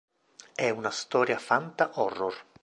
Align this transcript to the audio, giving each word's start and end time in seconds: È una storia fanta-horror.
È 0.55 0.67
una 0.67 0.89
storia 0.89 1.37
fanta-horror. 1.37 2.35